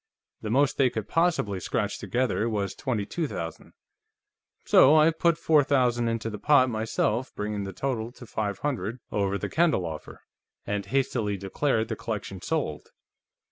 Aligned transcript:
The 0.41 0.49
most 0.49 0.77
they 0.79 0.89
could 0.89 1.07
possibly 1.07 1.59
scratch 1.59 1.99
together 1.99 2.49
was 2.49 2.73
twenty 2.73 3.05
two 3.05 3.27
thousand. 3.27 3.73
So 4.65 4.95
I 4.95 5.11
put 5.11 5.37
four 5.37 5.63
thousand 5.63 6.07
into 6.07 6.31
the 6.31 6.39
pot, 6.39 6.71
myself, 6.71 7.31
bringing 7.35 7.65
the 7.65 7.71
total 7.71 8.11
to 8.13 8.25
five 8.25 8.57
hundred 8.57 8.99
over 9.11 9.37
the 9.37 9.47
Kendall 9.47 9.85
offer, 9.85 10.21
and 10.65 10.87
hastily 10.87 11.37
declared 11.37 11.87
the 11.87 11.95
collection 11.95 12.41
sold. 12.41 12.89